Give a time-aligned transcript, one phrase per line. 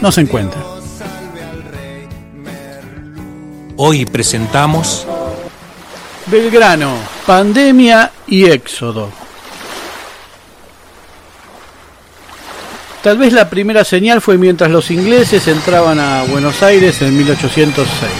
[0.00, 0.60] no se encuentra.
[3.76, 5.06] Hoy presentamos
[6.26, 6.96] Belgrano,
[7.26, 9.10] pandemia y éxodo.
[13.02, 18.10] Tal vez la primera señal fue mientras los ingleses entraban a Buenos Aires en 1806.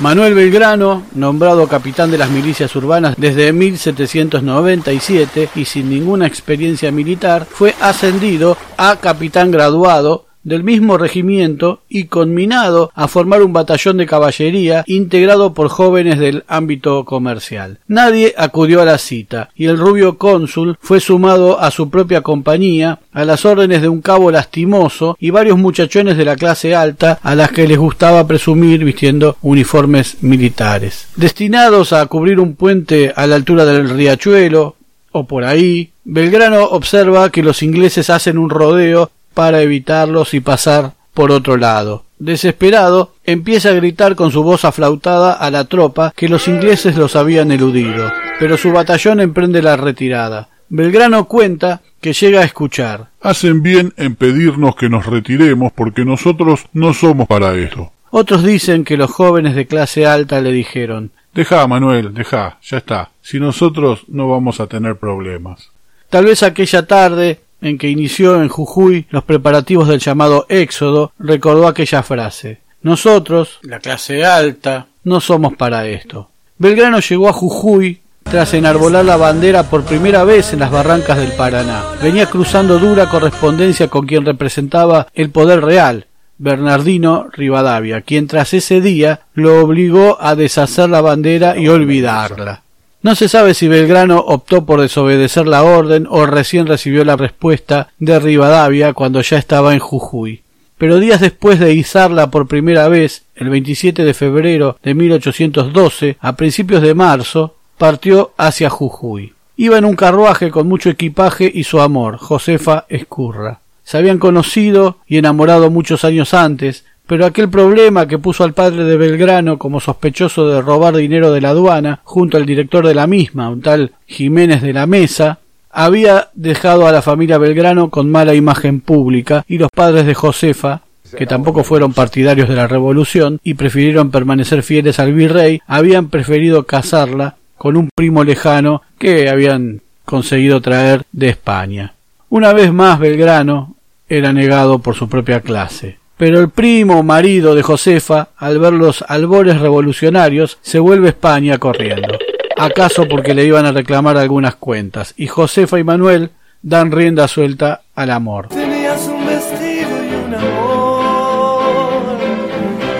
[0.00, 7.46] Manuel Belgrano, nombrado capitán de las milicias urbanas desde 1797 y sin ninguna experiencia militar,
[7.48, 14.06] fue ascendido a capitán graduado del mismo regimiento y conminado a formar un batallón de
[14.06, 17.78] caballería integrado por jóvenes del ámbito comercial.
[17.86, 22.98] Nadie acudió a la cita y el rubio cónsul fue sumado a su propia compañía
[23.12, 27.34] a las órdenes de un cabo lastimoso y varios muchachones de la clase alta a
[27.34, 31.06] las que les gustaba presumir vistiendo uniformes militares.
[31.16, 34.76] Destinados a cubrir un puente a la altura del riachuelo
[35.12, 40.92] o por ahí, Belgrano observa que los ingleses hacen un rodeo para evitarlos y pasar
[41.14, 42.04] por otro lado.
[42.18, 47.16] Desesperado, empieza a gritar con su voz aflautada a la tropa que los ingleses los
[47.16, 50.48] habían eludido, pero su batallón emprende la retirada.
[50.68, 53.08] Belgrano cuenta que llega a escuchar.
[53.20, 57.92] Hacen bien en pedirnos que nos retiremos porque nosotros no somos para esto.
[58.10, 63.10] Otros dicen que los jóvenes de clase alta le dijeron Deja, Manuel, deja, ya está.
[63.22, 65.70] Si nosotros no vamos a tener problemas.
[66.10, 71.66] Tal vez aquella tarde en que inició en Jujuy los preparativos del llamado Éxodo, recordó
[71.66, 76.28] aquella frase Nosotros, la clase alta, no somos para esto.
[76.58, 81.32] Belgrano llegó a Jujuy tras enarbolar la bandera por primera vez en las barrancas del
[81.32, 81.82] Paraná.
[82.02, 86.06] Venía cruzando dura correspondencia con quien representaba el poder real,
[86.38, 92.61] Bernardino Rivadavia, quien tras ese día lo obligó a deshacer la bandera y olvidarla.
[93.02, 97.88] No se sabe si Belgrano optó por desobedecer la orden o recién recibió la respuesta
[97.98, 100.42] de Rivadavia cuando ya estaba en Jujuy.
[100.78, 106.36] Pero días después de izarla por primera vez, el 27 de febrero de 1812, a
[106.36, 109.32] principios de marzo, partió hacia Jujuy.
[109.56, 113.60] Iba en un carruaje con mucho equipaje y su amor, Josefa Escurra.
[113.82, 118.84] Se habían conocido y enamorado muchos años antes, pero aquel problema que puso al padre
[118.84, 123.06] de Belgrano como sospechoso de robar dinero de la aduana, junto al director de la
[123.06, 125.38] misma, un tal Jiménez de la Mesa,
[125.70, 130.82] había dejado a la familia Belgrano con mala imagen pública y los padres de Josefa,
[131.16, 136.64] que tampoco fueron partidarios de la revolución y prefirieron permanecer fieles al virrey, habían preferido
[136.64, 141.94] casarla con un primo lejano que habían conseguido traer de España.
[142.28, 143.76] Una vez más Belgrano
[144.08, 146.01] era negado por su propia clase.
[146.22, 151.58] Pero el primo marido de Josefa, al ver los albores revolucionarios, se vuelve a España
[151.58, 152.16] corriendo.
[152.56, 155.14] ¿Acaso porque le iban a reclamar algunas cuentas?
[155.16, 156.30] Y Josefa y Manuel
[156.62, 158.50] dan rienda suelta al amor.
[158.50, 162.02] Tenías un vestido y un amor,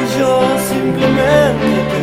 [0.00, 2.02] y yo simplemente te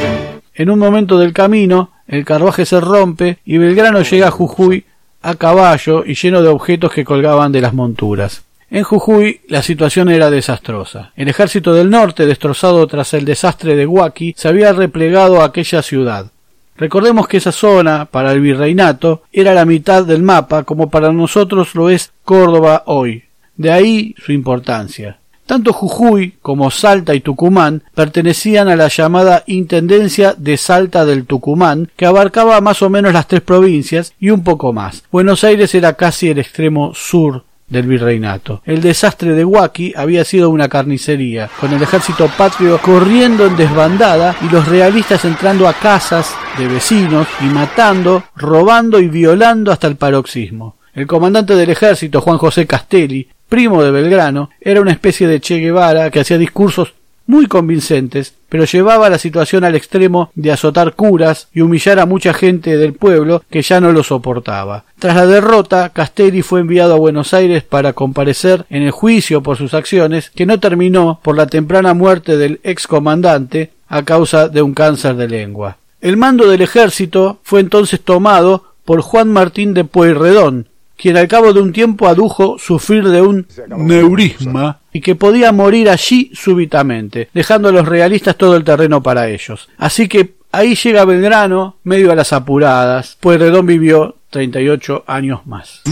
[0.00, 0.62] vi.
[0.62, 4.86] En un momento del camino, el carruaje se rompe y Belgrano llega a Jujuy
[5.20, 8.43] a caballo y lleno de objetos que colgaban de las monturas.
[8.74, 11.12] En Jujuy la situación era desastrosa.
[11.14, 15.80] El ejército del norte, destrozado tras el desastre de Huaki, se había replegado a aquella
[15.80, 16.32] ciudad.
[16.76, 21.76] Recordemos que esa zona, para el virreinato, era la mitad del mapa, como para nosotros
[21.76, 23.22] lo es Córdoba hoy.
[23.56, 25.18] De ahí su importancia.
[25.46, 31.92] Tanto Jujuy como Salta y Tucumán pertenecían a la llamada Intendencia de Salta del Tucumán,
[31.96, 35.04] que abarcaba más o menos las tres provincias y un poco más.
[35.12, 37.44] Buenos Aires era casi el extremo sur
[37.74, 38.62] del virreinato.
[38.64, 44.34] El desastre de Huaki había sido una carnicería, con el ejército patrio corriendo en desbandada
[44.40, 49.96] y los realistas entrando a casas de vecinos y matando, robando y violando hasta el
[49.96, 50.76] paroxismo.
[50.94, 55.58] El comandante del ejército, Juan José Castelli, primo de Belgrano, era una especie de Che
[55.58, 56.94] Guevara que hacía discursos
[57.26, 62.34] muy convincentes, pero llevaba la situación al extremo de azotar curas y humillar a mucha
[62.34, 64.84] gente del pueblo que ya no lo soportaba.
[64.98, 69.56] Tras la derrota, Castelli fue enviado a Buenos Aires para comparecer en el juicio por
[69.56, 74.62] sus acciones, que no terminó por la temprana muerte del ex comandante a causa de
[74.62, 75.78] un cáncer de lengua.
[76.00, 80.68] El mando del ejército fue entonces tomado por Juan Martín de Pueyrredón,
[81.04, 83.46] quien al cabo de un tiempo adujo sufrir de un
[83.76, 89.28] neurisma y que podía morir allí súbitamente, dejando a los realistas todo el terreno para
[89.28, 89.68] ellos.
[89.76, 95.82] Así que ahí llega Belgrano, medio a las apuradas, pues Redón vivió 38 años más.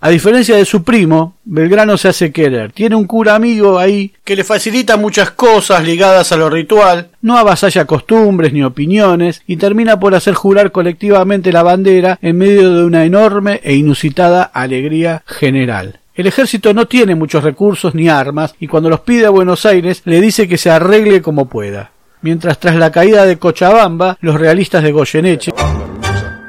[0.00, 2.72] A diferencia de su primo, Belgrano se hace querer.
[2.72, 7.36] Tiene un cura amigo ahí que le facilita muchas cosas ligadas a lo ritual, no
[7.36, 12.84] avasalla costumbres ni opiniones y termina por hacer jurar colectivamente la bandera en medio de
[12.84, 16.00] una enorme e inusitada alegría general.
[16.14, 20.00] El ejército no tiene muchos recursos ni armas y cuando los pide a Buenos Aires
[20.06, 21.90] le dice que se arregle como pueda.
[22.22, 25.52] Mientras tras la caída de Cochabamba, los realistas de Goyeneche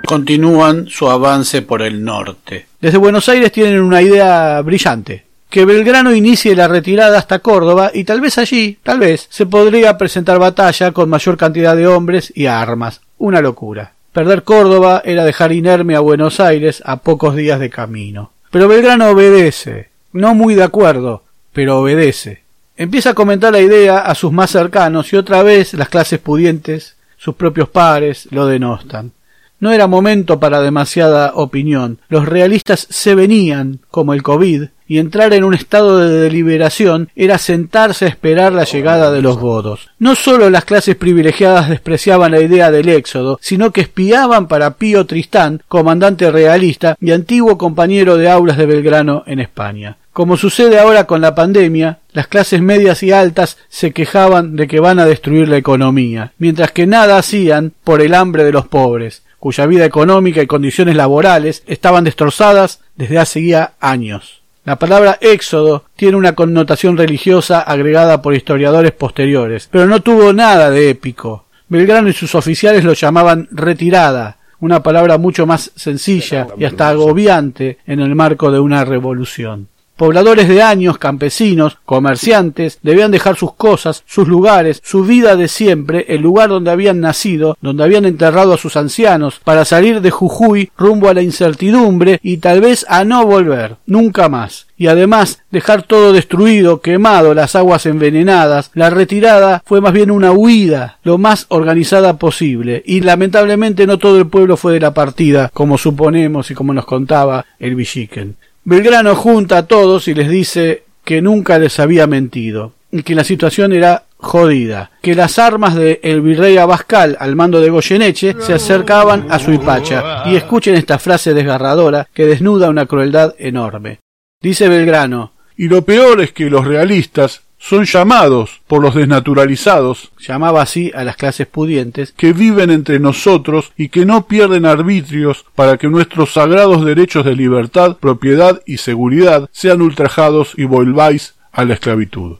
[0.05, 2.66] continúan su avance por el norte.
[2.79, 8.03] Desde Buenos Aires tienen una idea brillante, que Belgrano inicie la retirada hasta Córdoba y
[8.03, 12.45] tal vez allí, tal vez, se podría presentar batalla con mayor cantidad de hombres y
[12.45, 13.01] armas.
[13.17, 13.93] Una locura.
[14.13, 18.31] Perder Córdoba era dejar inerme a Buenos Aires a pocos días de camino.
[18.51, 22.43] Pero Belgrano obedece, no muy de acuerdo, pero obedece.
[22.75, 26.95] Empieza a comentar la idea a sus más cercanos y otra vez las clases pudientes,
[27.17, 29.13] sus propios pares, lo denostan.
[29.59, 31.99] No era momento para demasiada opinión.
[32.09, 37.37] Los realistas se venían, como el COVID, y entrar en un estado de deliberación era
[37.37, 39.89] sentarse a esperar la llegada de los godos.
[39.99, 45.05] No solo las clases privilegiadas despreciaban la idea del éxodo, sino que espiaban para Pío
[45.05, 49.97] Tristán, comandante realista y antiguo compañero de aulas de Belgrano en España.
[50.13, 54.79] Como sucede ahora con la pandemia, las clases medias y altas se quejaban de que
[54.79, 59.21] van a destruir la economía, mientras que nada hacían por el hambre de los pobres
[59.39, 64.41] cuya vida económica y condiciones laborales estaban destrozadas desde hace ya años.
[64.65, 70.69] La palabra éxodo tiene una connotación religiosa agregada por historiadores posteriores, pero no tuvo nada
[70.69, 71.45] de épico.
[71.69, 77.77] Belgrano y sus oficiales lo llamaban retirada, una palabra mucho más sencilla y hasta agobiante
[77.85, 79.69] en el marco de una revolución.
[79.97, 86.05] Pobladores de años, campesinos, comerciantes, debían dejar sus cosas, sus lugares, su vida de siempre,
[86.09, 90.69] el lugar donde habían nacido, donde habían enterrado a sus ancianos, para salir de Jujuy
[90.77, 94.67] rumbo a la incertidumbre y tal vez a no volver, nunca más.
[94.77, 100.31] Y además dejar todo destruido, quemado, las aguas envenenadas, la retirada fue más bien una
[100.31, 105.49] huida, lo más organizada posible, y lamentablemente no todo el pueblo fue de la partida,
[105.51, 108.35] como suponemos y como nos contaba el Villiquen.
[108.69, 113.23] Belgrano junta a todos y les dice que nunca les había mentido y que la
[113.23, 118.53] situación era jodida, que las armas de el virrey Abascal al mando de Goyeneche se
[118.53, 123.99] acercaban a Suipacha y escuchen esta frase desgarradora que desnuda una crueldad enorme.
[124.41, 130.61] Dice Belgrano, y lo peor es que los realistas son llamados por los desnaturalizados, llamaba
[130.61, 135.77] así a las clases pudientes, que viven entre nosotros y que no pierden arbitrios para
[135.77, 141.73] que nuestros sagrados derechos de libertad, propiedad y seguridad sean ultrajados y volváis a la
[141.73, 142.37] esclavitud.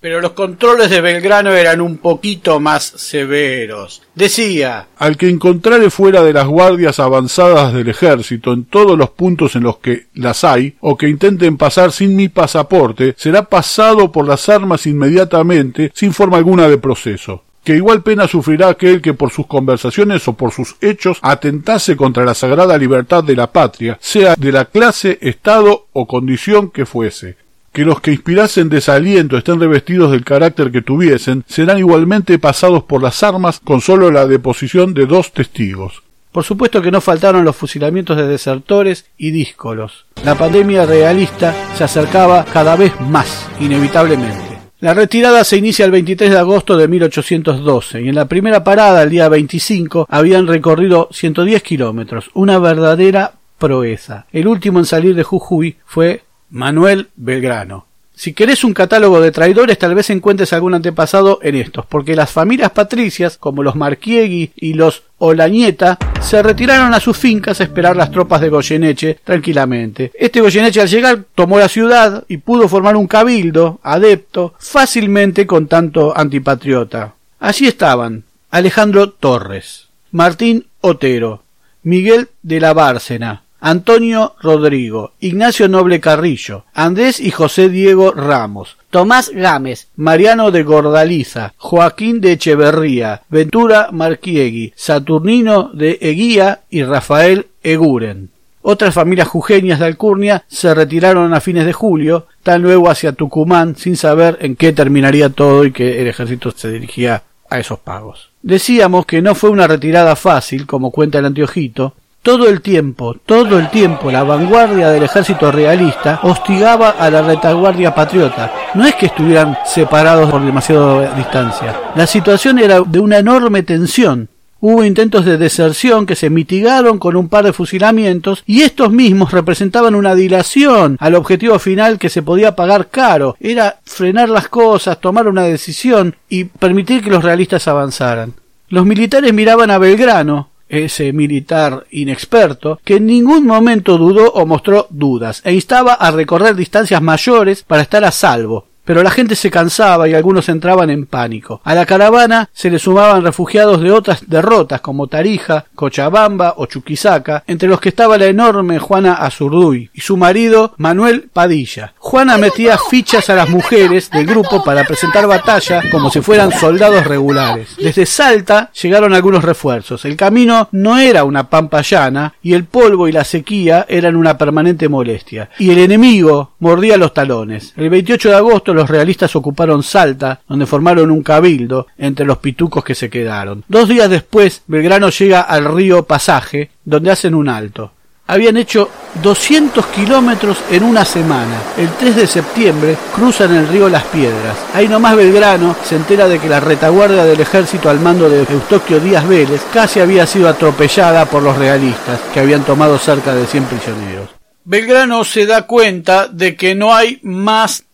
[0.00, 4.02] Pero los controles de Belgrano eran un poquito más severos.
[4.14, 9.56] Decía Al que encontrare fuera de las guardias avanzadas del ejército en todos los puntos
[9.56, 14.26] en los que las hay, o que intenten pasar sin mi pasaporte, será pasado por
[14.26, 19.30] las armas inmediatamente, sin forma alguna de proceso que igual pena sufrirá aquel que por
[19.30, 24.34] sus conversaciones o por sus hechos atentase contra la sagrada libertad de la patria, sea
[24.34, 27.36] de la clase, estado o condición que fuese
[27.72, 33.02] que los que inspirasen desaliento estén revestidos del carácter que tuviesen, serán igualmente pasados por
[33.02, 36.02] las armas con sólo la deposición de dos testigos.
[36.32, 40.06] Por supuesto que no faltaron los fusilamientos de desertores y díscolos.
[40.24, 44.50] La pandemia realista se acercaba cada vez más, inevitablemente.
[44.78, 49.02] La retirada se inicia el 23 de agosto de 1812 y en la primera parada,
[49.02, 54.26] el día 25, habían recorrido 110 kilómetros, una verdadera proeza.
[54.32, 57.86] El último en salir de Jujuy fue Manuel Belgrano.
[58.20, 62.30] Si querés un catálogo de traidores, tal vez encuentres algún antepasado en estos, porque las
[62.30, 67.96] familias patricias, como los Marquiegui y los Olañeta, se retiraron a sus fincas a esperar
[67.96, 70.12] las tropas de Goyeneche tranquilamente.
[70.14, 75.66] Este Goyeneche al llegar tomó la ciudad y pudo formar un cabildo adepto fácilmente con
[75.66, 77.14] tanto antipatriota.
[77.38, 81.42] Allí estaban Alejandro Torres, Martín Otero,
[81.84, 89.30] Miguel de la Bárcena, Antonio Rodrigo, Ignacio Noble Carrillo, Andrés y José Diego Ramos, Tomás
[89.30, 98.30] Gámez, Mariano de Gordaliza, Joaquín de Echeverría, Ventura Marquiegui, Saturnino de Eguía y Rafael Eguren.
[98.62, 103.76] Otras familias jujeñas de Alcurnia se retiraron a fines de julio, tan luego hacia Tucumán,
[103.76, 108.30] sin saber en qué terminaría todo y que el ejército se dirigía a esos pagos.
[108.42, 113.58] Decíamos que no fue una retirada fácil, como cuenta el anteojito, Todo el tiempo, todo
[113.58, 118.52] el tiempo, la vanguardia del ejército realista hostigaba a la retaguardia patriota.
[118.74, 121.74] No es que estuvieran separados por demasiada distancia.
[121.96, 124.28] La situación era de una enorme tensión.
[124.60, 129.32] Hubo intentos de deserción que se mitigaron con un par de fusilamientos y estos mismos
[129.32, 133.34] representaban una dilación al objetivo final que se podía pagar caro.
[133.40, 138.34] Era frenar las cosas, tomar una decisión y permitir que los realistas avanzaran.
[138.68, 144.86] Los militares miraban a Belgrano, ese militar inexperto, que en ningún momento dudó o mostró
[144.88, 148.69] dudas, e instaba a recorrer distancias mayores para estar a salvo.
[148.90, 151.60] Pero la gente se cansaba y algunos entraban en pánico.
[151.62, 157.44] A la caravana se le sumaban refugiados de otras derrotas como Tarija, Cochabamba o Chuquisaca,
[157.46, 161.94] entre los que estaba la enorme Juana Azurduy y su marido Manuel Padilla.
[161.98, 167.06] Juana metía fichas a las mujeres del grupo para presentar batalla como si fueran soldados
[167.06, 167.76] regulares.
[167.78, 170.04] Desde Salta llegaron algunos refuerzos.
[170.04, 174.36] El camino no era una pampa llana y el polvo y la sequía eran una
[174.36, 175.48] permanente molestia.
[175.60, 177.72] Y el enemigo mordía los talones.
[177.76, 182.82] El 28 de agosto los realistas ocuparon Salta, donde formaron un cabildo entre los pitucos
[182.82, 183.62] que se quedaron.
[183.68, 187.92] Dos días después, Belgrano llega al río Pasaje, donde hacen un alto.
[188.26, 188.88] Habían hecho
[189.22, 191.60] 200 kilómetros en una semana.
[191.76, 194.56] El 3 de septiembre cruzan el río Las Piedras.
[194.72, 198.98] Ahí nomás Belgrano se entera de que la retaguardia del ejército al mando de Eustoquio
[198.98, 203.64] Díaz Vélez casi había sido atropellada por los realistas, que habían tomado cerca de 100
[203.64, 204.30] prisioneros.
[204.64, 207.84] Belgrano se da cuenta de que no hay más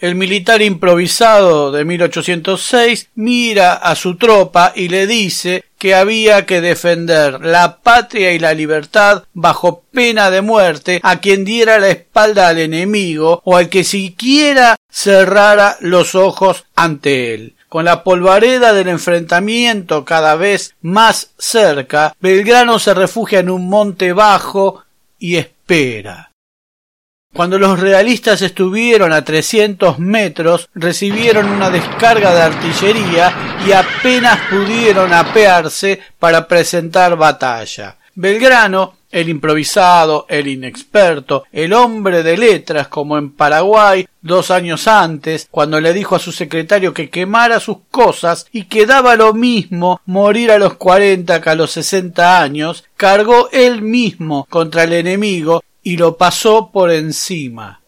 [0.00, 6.60] El militar improvisado de 1806 mira a su tropa y le dice que había que
[6.60, 12.48] defender la patria y la libertad bajo pena de muerte a quien diera la espalda
[12.48, 17.54] al enemigo o al que siquiera cerrara los ojos ante él.
[17.68, 24.14] Con la polvareda del enfrentamiento cada vez más cerca, Belgrano se refugia en un monte
[24.14, 24.84] bajo
[25.18, 26.27] y espera.
[27.34, 35.12] Cuando los realistas estuvieron a 300 metros, recibieron una descarga de artillería y apenas pudieron
[35.12, 37.96] apearse para presentar batalla.
[38.14, 45.48] Belgrano, el improvisado, el inexperto, el hombre de letras como en Paraguay dos años antes,
[45.50, 50.00] cuando le dijo a su secretario que quemara sus cosas y que daba lo mismo
[50.06, 55.62] morir a los cuarenta que a los sesenta años, cargó él mismo contra el enemigo
[55.82, 57.80] y lo pasó por encima.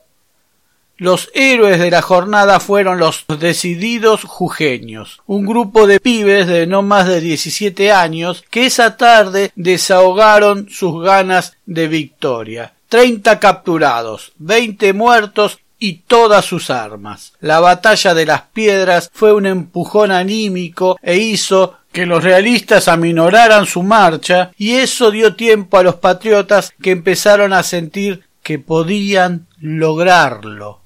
[1.01, 6.83] Los héroes de la jornada fueron los decididos jujeños, un grupo de pibes de no
[6.83, 12.75] más de 17 años que esa tarde desahogaron sus ganas de victoria.
[12.91, 17.33] Treinta capturados, veinte muertos y todas sus armas.
[17.41, 23.67] La batalla de las piedras fue un empujón anímico e hizo que los realistas aminoraran
[23.67, 29.47] su marcha y eso dio tiempo a los patriotas que empezaron a sentir que podían
[29.61, 30.81] lograrlo.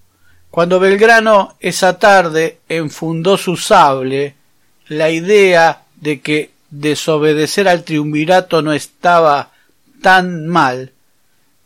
[0.50, 4.34] Cuando Belgrano esa tarde enfundó su sable,
[4.88, 9.50] la idea de que desobedecer al triunvirato no estaba
[10.00, 10.92] tan mal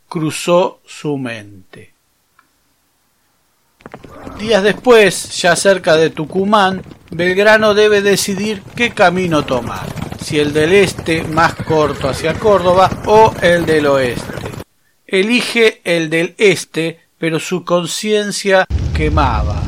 [0.07, 1.93] cruzó su mente.
[4.37, 6.81] Días después, ya cerca de Tucumán,
[7.11, 9.87] Belgrano debe decidir qué camino tomar,
[10.23, 14.49] si el del este más corto hacia Córdoba o el del oeste.
[15.05, 19.61] Elige el del este, pero su conciencia quemaba.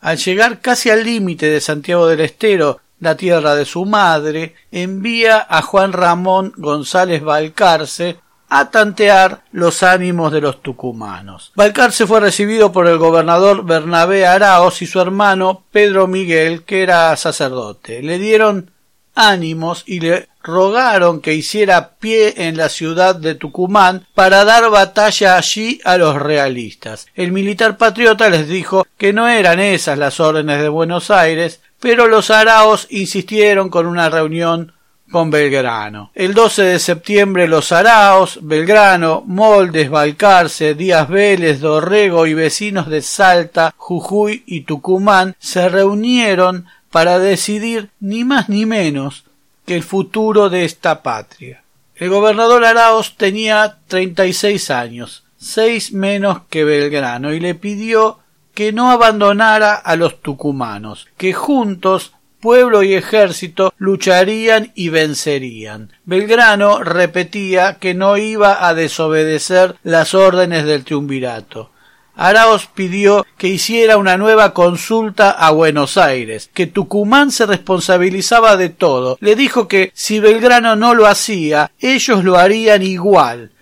[0.00, 5.46] Al llegar casi al límite de Santiago del Estero, la tierra de su madre, envía
[5.48, 8.16] a Juan Ramón González Balcarce
[8.48, 11.52] a tantear los ánimos de los tucumanos.
[11.54, 17.16] Balcarce fue recibido por el gobernador Bernabé Araos y su hermano Pedro Miguel, que era
[17.16, 18.02] sacerdote.
[18.02, 18.70] Le dieron
[19.14, 25.36] ánimos y le rogaron que hiciera pie en la ciudad de Tucumán para dar batalla
[25.36, 27.06] allí a los realistas.
[27.14, 32.08] El militar patriota les dijo que no eran esas las órdenes de Buenos Aires, pero
[32.08, 34.73] los araos insistieron con una reunión
[35.10, 36.10] con Belgrano.
[36.14, 43.02] El 12 de septiembre los Araos, Belgrano, Moldes, Balcarce, Díaz Vélez, Dorrego y vecinos de
[43.02, 49.24] Salta, Jujuy y Tucumán se reunieron para decidir ni más ni menos
[49.66, 51.62] que el futuro de esta patria.
[51.96, 58.18] El gobernador Araos tenía treinta y seis años, seis menos que Belgrano, y le pidió
[58.54, 62.13] que no abandonara a los tucumanos, que juntos
[62.44, 65.90] pueblo y ejército lucharían y vencerían.
[66.04, 71.70] Belgrano repetía que no iba a desobedecer las órdenes del triunvirato.
[72.14, 78.68] Araos pidió que hiciera una nueva consulta a Buenos Aires, que Tucumán se responsabilizaba de
[78.68, 79.16] todo.
[79.22, 83.52] Le dijo que si Belgrano no lo hacía, ellos lo harían igual.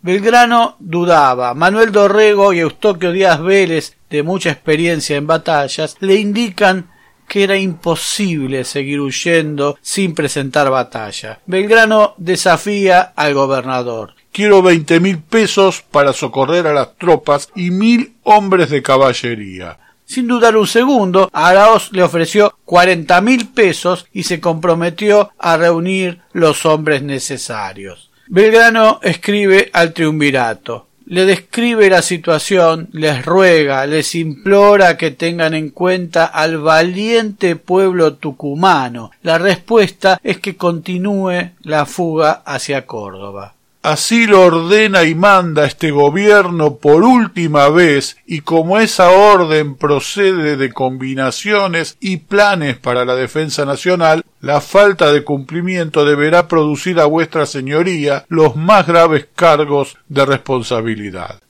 [0.00, 1.52] Belgrano dudaba.
[1.52, 6.89] Manuel Dorrego y Eustoquio Díaz Vélez, de mucha experiencia en batallas, le indican
[7.30, 11.38] que era imposible seguir huyendo sin presentar batalla.
[11.46, 14.14] Belgrano desafía al gobernador.
[14.32, 19.78] Quiero veinte mil pesos para socorrer a las tropas y mil hombres de caballería.
[20.04, 26.22] Sin dudar un segundo, Araoz le ofreció cuarenta mil pesos y se comprometió a reunir
[26.32, 28.10] los hombres necesarios.
[28.26, 35.70] Belgrano escribe al triunvirato le describe la situación, les ruega, les implora que tengan en
[35.70, 39.10] cuenta al valiente pueblo tucumano.
[39.22, 43.54] La respuesta es que continúe la fuga hacia Córdoba.
[43.82, 50.58] Así lo ordena y manda este gobierno por última vez y como esa orden procede
[50.58, 57.06] de combinaciones y planes para la defensa nacional, la falta de cumplimiento deberá producir a
[57.06, 61.40] vuestra señoría los más graves cargos de responsabilidad.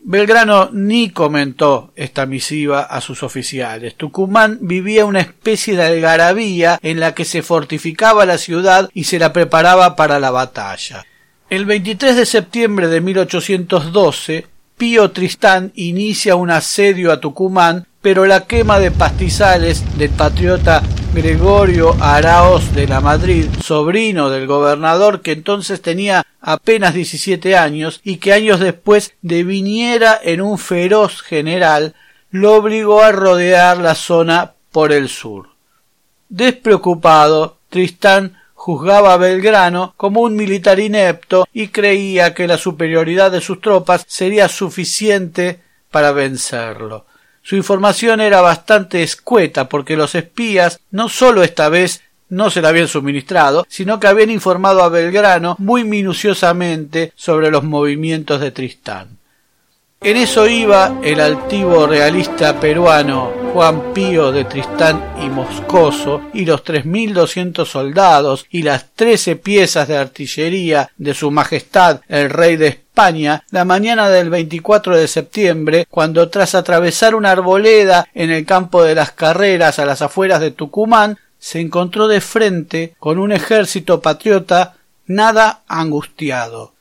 [0.00, 3.94] Belgrano ni comentó esta misiva a sus oficiales.
[3.96, 9.18] Tucumán vivía una especie de algarabía en la que se fortificaba la ciudad y se
[9.18, 11.04] la preparaba para la batalla.
[11.50, 18.46] El 23 de septiembre de 1812, Pío Tristán inicia un asedio a Tucumán, pero la
[18.46, 20.82] quema de pastizales del patriota
[21.14, 28.18] Gregorio Araos de la Madrid, sobrino del gobernador que entonces tenía apenas 17 años y
[28.18, 31.94] que años después deviniera en un feroz general,
[32.30, 35.48] lo obligó a rodear la zona por el sur.
[36.28, 43.40] Despreocupado, Tristán juzgaba a Belgrano como un militar inepto y creía que la superioridad de
[43.40, 45.60] sus tropas sería suficiente
[45.90, 47.06] para vencerlo.
[47.48, 52.68] Su información era bastante escueta porque los espías no sólo esta vez no se la
[52.68, 59.17] habían suministrado, sino que habían informado a Belgrano muy minuciosamente sobre los movimientos de Tristán.
[60.00, 66.62] En eso iba el altivo realista peruano Juan Pío de Tristán y Moscoso y los
[66.62, 72.56] tres mil doscientos soldados y las trece piezas de artillería de su Majestad el Rey
[72.56, 78.46] de España la mañana del 24 de septiembre, cuando tras atravesar una arboleda en el
[78.46, 83.32] campo de las carreras a las afueras de Tucumán, se encontró de frente con un
[83.32, 86.77] ejército patriota nada angustiado.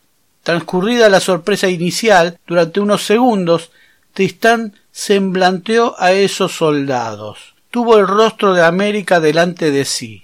[0.48, 3.70] Transcurrida la sorpresa inicial, durante unos segundos,
[4.14, 7.56] Tristán semblanteó a esos soldados.
[7.70, 10.24] Tuvo el rostro de América delante de sí.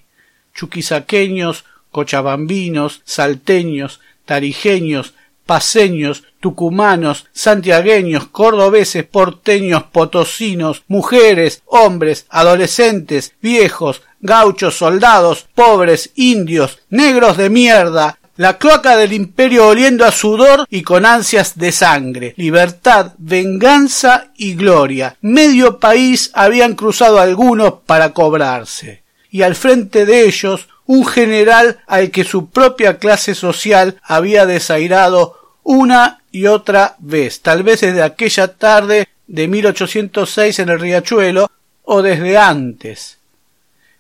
[0.56, 5.14] Chuquisaqueños, cochabambinos, salteños, tarijeños,
[5.46, 17.36] paseños, tucumanos, santiagueños, cordobeses, porteños, potosinos, mujeres, hombres, adolescentes, viejos, gauchos, soldados, pobres, indios, negros
[17.36, 23.14] de mierda, la cloaca del imperio oliendo a sudor y con ansias de sangre, libertad,
[23.18, 25.18] venganza y gloria.
[25.22, 29.04] Medio país habían cruzado algunos para cobrarse.
[29.30, 35.60] Y al frente de ellos un general al que su propia clase social había desairado
[35.64, 41.50] una y otra vez, tal vez desde aquella tarde de 1806 en el riachuelo
[41.84, 43.20] o desde antes.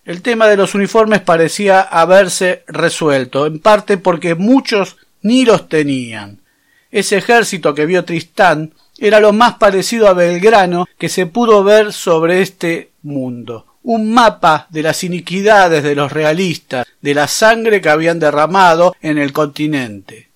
[0.05, 6.39] El tema de los uniformes parecía haberse resuelto, en parte porque muchos ni los tenían.
[6.91, 11.93] Ese ejército que vio Tristán era lo más parecido a Belgrano que se pudo ver
[11.93, 13.65] sobre este mundo.
[13.83, 19.17] Un mapa de las iniquidades de los realistas, de la sangre que habían derramado en
[19.17, 20.29] el continente.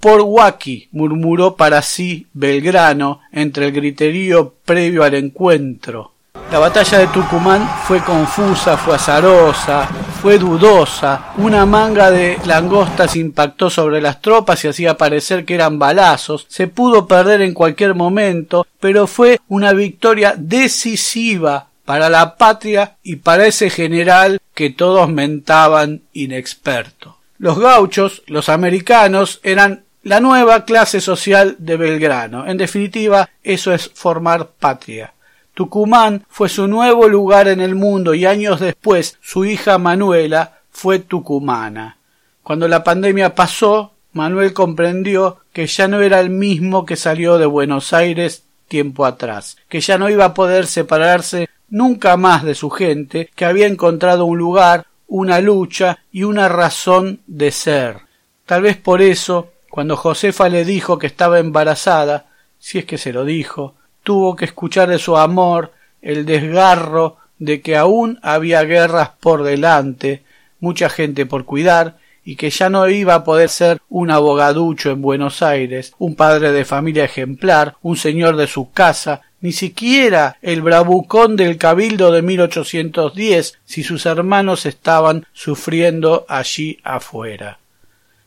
[0.00, 6.14] Por Huaki, murmuró para sí Belgrano entre el griterío previo al encuentro.
[6.50, 9.86] La batalla de Tucumán fue confusa, fue azarosa,
[10.20, 11.32] fue dudosa.
[11.36, 16.46] Una manga de langostas impactó sobre las tropas y hacía parecer que eran balazos.
[16.48, 23.16] Se pudo perder en cualquier momento, pero fue una victoria decisiva para la patria y
[23.16, 27.16] para ese general que todos mentaban inexperto.
[27.38, 32.48] Los gauchos, los americanos, eran la nueva clase social de Belgrano.
[32.48, 35.12] En definitiva, eso es formar patria.
[35.54, 40.98] Tucumán fue su nuevo lugar en el mundo y años después su hija Manuela fue
[40.98, 41.98] tucumana.
[42.42, 47.46] Cuando la pandemia pasó, Manuel comprendió que ya no era el mismo que salió de
[47.46, 52.70] Buenos Aires tiempo atrás, que ya no iba a poder separarse nunca más de su
[52.70, 57.98] gente, que había encontrado un lugar, una lucha y una razón de ser.
[58.46, 62.26] Tal vez por eso, cuando Josefa le dijo que estaba embarazada,
[62.58, 63.74] si es que se lo dijo,
[64.10, 70.24] tuvo que escuchar de su amor el desgarro de que aún había guerras por delante,
[70.58, 75.00] mucha gente por cuidar, y que ya no iba a poder ser un abogaducho en
[75.00, 80.60] Buenos Aires, un padre de familia ejemplar, un señor de su casa, ni siquiera el
[80.60, 87.60] bravucón del cabildo de 1810 si sus hermanos estaban sufriendo allí afuera.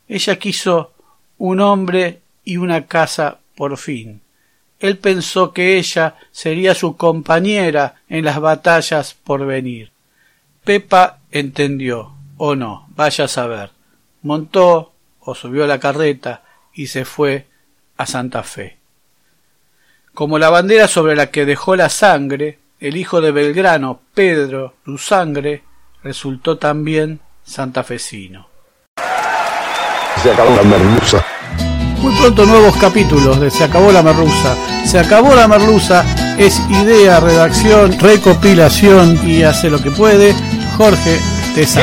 [0.07, 0.93] Ella quiso
[1.37, 4.22] un hombre y una casa por fin.
[4.79, 9.91] Él pensó que ella sería su compañera en las batallas por venir.
[10.63, 13.71] Pepa entendió, o no, vaya a saber.
[14.21, 17.47] Montó o subió la carreta y se fue
[17.97, 18.77] a Santa Fe.
[20.13, 25.63] Como la bandera sobre la que dejó la sangre, el hijo de Belgrano, Pedro sangre,
[26.03, 28.47] resultó también santafesino.
[30.65, 31.25] Merluza.
[32.03, 34.55] Muy pronto nuevos capítulos de Se acabó la merluza.
[34.85, 36.03] Se acabó la merluza
[36.37, 40.35] es idea, redacción, recopilación y hace lo que puede
[40.77, 41.19] Jorge
[41.55, 41.81] Tesa.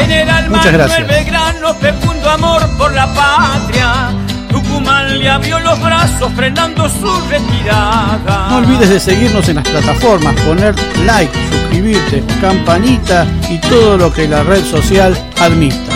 [0.48, 1.09] Muchas gracias.
[1.09, 4.11] Belgrano, fecundo amor por la patria.
[4.50, 8.48] Tucumán le abrió los brazos frenando su retirada.
[8.50, 10.74] No olvides de seguirnos en las plataformas, poner
[11.06, 15.92] like, suscribirte, campanita y todo lo que la red social admita.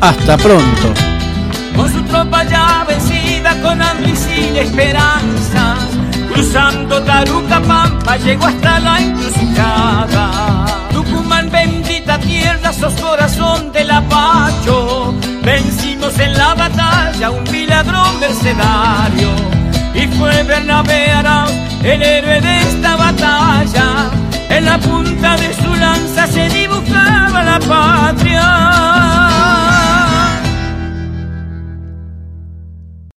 [0.00, 0.94] Hasta pronto.
[1.74, 2.65] Con su tropa ya
[3.54, 5.78] con hambre y sin esperanzas,
[6.32, 10.66] cruzando Taruca Pampa llegó hasta la encrucijada.
[10.92, 15.14] Tucumán bendita tierra, sos corazón del apacho.
[15.42, 19.30] Vencimos en la batalla un miladrón mercenario.
[19.94, 21.12] Y fue Bernabé
[21.82, 24.10] el héroe de esta batalla.
[24.48, 28.76] En la punta de su lanza se dibujaba la patria.